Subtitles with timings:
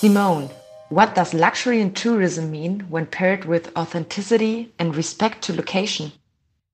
[0.00, 0.48] Simone,
[0.90, 6.12] what does luxury in tourism mean when paired with authenticity and respect to location?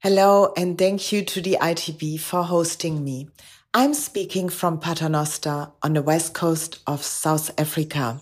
[0.00, 3.30] Hello, and thank you to the ITB for hosting me.
[3.72, 8.20] I'm speaking from Paternoster on the west coast of South Africa,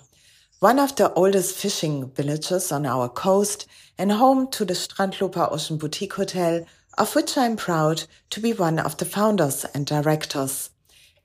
[0.61, 3.67] one of the oldest fishing villages on our coast
[3.99, 6.65] and home to the Strandloper Ocean Boutique Hotel,
[6.97, 10.71] of which I'm proud to be one of the founders and directors.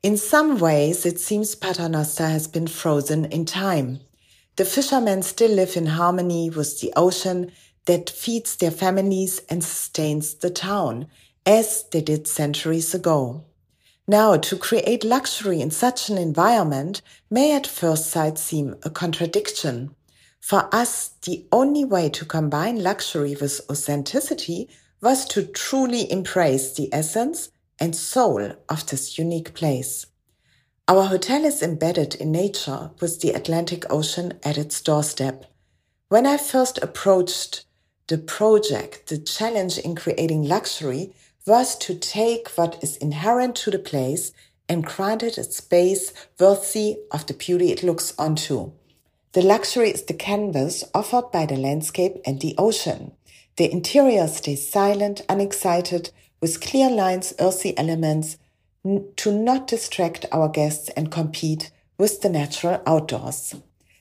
[0.03, 3.99] In some ways, it seems Paternoster has been frozen in time.
[4.55, 7.51] The fishermen still live in harmony with the ocean
[7.85, 11.07] that feeds their families and sustains the town,
[11.45, 13.45] as they did centuries ago.
[14.07, 19.95] Now, to create luxury in such an environment may at first sight seem a contradiction.
[20.39, 24.69] For us, the only way to combine luxury with authenticity
[25.01, 27.49] was to truly embrace the essence
[27.79, 30.07] and soul of this unique place.
[30.87, 35.45] Our hotel is embedded in nature with the Atlantic Ocean at its doorstep.
[36.09, 37.65] When I first approached
[38.07, 41.13] the project, the challenge in creating luxury
[41.45, 44.31] was to take what is inherent to the place
[44.69, 48.71] and grant it a space worthy of the beauty it looks onto.
[49.33, 53.11] The luxury is the canvas offered by the landscape and the ocean.
[53.57, 58.37] The interior stays silent, unexcited, with clear lines, earthy elements
[59.15, 63.55] to not distract our guests and compete with the natural outdoors.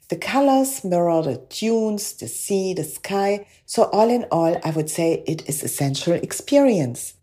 [0.09, 3.47] The colors mirror the dunes, the sea, the sky.
[3.64, 7.14] So all in all, I would say it is a sensual experience.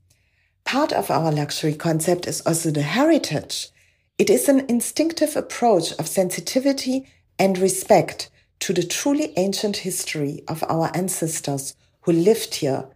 [0.66, 3.70] Part of our luxury concept is also the heritage.
[4.18, 7.08] It is an instinctive approach of sensitivity
[7.40, 12.88] and respect to the truly ancient history of our ancestors who lived here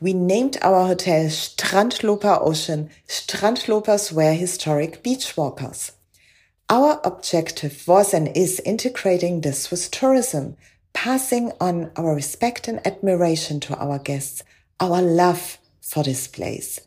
[0.00, 2.90] we named our hotel Strandloper Ocean.
[3.08, 5.92] Strandlopers were historic beach walkers.
[6.68, 10.56] Our objective was and is integrating this with tourism,
[10.92, 14.42] passing on our respect and admiration to our guests,
[14.80, 16.80] our love for this place.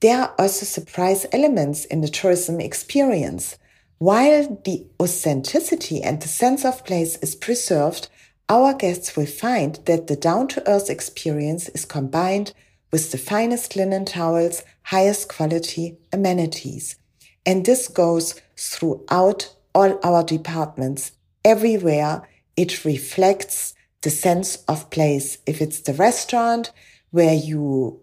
[0.00, 3.56] There are also surprise elements in the tourism experience.
[3.98, 8.08] While the authenticity and the sense of place is preserved,
[8.48, 12.52] our guests will find that the down to earth experience is combined
[12.90, 16.96] with the finest linen towels, highest quality amenities.
[17.44, 21.12] And this goes throughout all our departments.
[21.44, 22.26] Everywhere
[22.56, 25.38] it reflects the sense of place.
[25.46, 26.72] If it's the restaurant
[27.10, 28.00] where you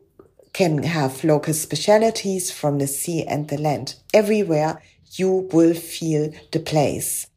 [0.53, 4.81] can have local specialities from the sea and the land, everywhere
[5.17, 7.27] you will feel the place.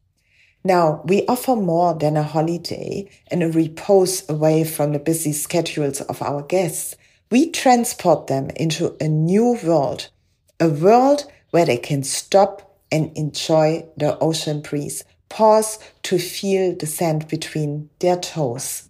[0.64, 6.00] Now, we offer more than a holiday and a repose away from the busy schedules
[6.02, 6.96] of our guests.
[7.30, 10.10] We transport them into a new world,
[10.58, 16.86] a world where they can stop and enjoy the ocean breeze, pause to feel the
[16.86, 18.88] sand between their toes.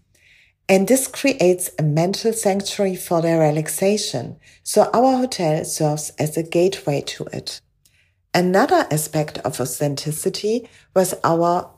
[0.68, 4.36] And this creates a mental sanctuary for their relaxation.
[4.62, 7.60] So our hotel serves as a gateway to it.
[8.34, 11.70] Another aspect of authenticity was our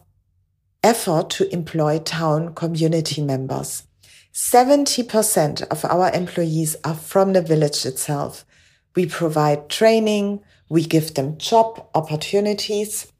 [0.82, 3.84] effort to employ town community members.
[4.32, 8.44] 70% of our employees are from the village itself.
[8.94, 13.12] We provide training, we give them job opportunities,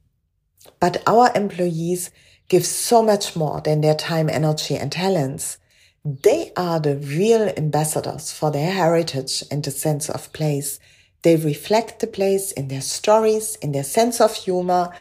[0.79, 2.11] but our employees
[2.49, 5.59] give so much more than their time, energy, and talents.
[6.05, 10.81] They are the real ambassadors for their heritage and the sense of place.
[11.23, 14.95] They reflect the place in their stories, in their sense of humor,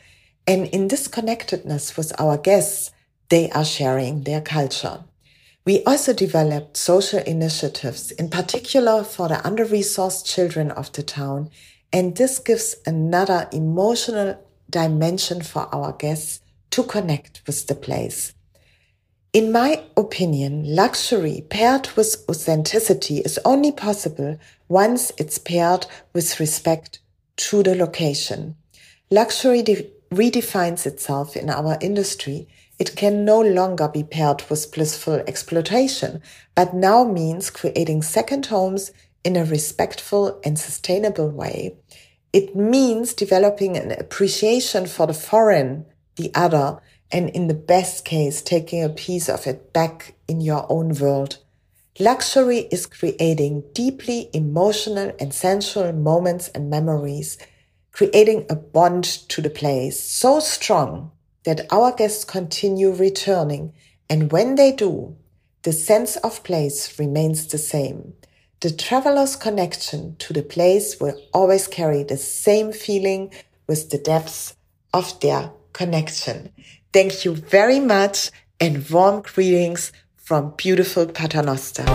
[0.46, 2.92] and in this connectedness with our guests,
[3.30, 5.04] they are sharing their culture.
[5.66, 11.52] We also developed social initiatives, in particular for the under-resourced children of the town,
[11.94, 16.42] and this gives another emotional dimension for our guests
[16.72, 18.34] to connect with the place.
[19.32, 26.98] In my opinion, luxury paired with authenticity is only possible once it's paired with respect
[27.38, 28.56] to the location.
[29.12, 32.48] Luxury de- redefines itself in our industry.
[32.80, 36.24] It can no longer be paired with blissful exploitation,
[36.56, 38.92] but now means creating second homes
[39.24, 41.76] in a respectful and sustainable way.
[42.34, 45.86] It means developing an appreciation for the foreign,
[46.16, 46.80] the other,
[47.12, 51.38] and in the best case, taking a piece of it back in your own world.
[52.00, 57.38] Luxury is creating deeply emotional and sensual moments and memories,
[57.92, 61.12] creating a bond to the place so strong
[61.44, 63.74] that our guests continue returning.
[64.10, 65.18] And when they do,
[65.64, 68.14] the sense of place remains the same.
[68.62, 73.34] The traveler's connection to the place will always carry the same feeling
[73.68, 74.56] with the depths
[74.94, 76.52] of their connection.
[76.92, 81.86] Thank you very much and warm greetings from beautiful Paternoster.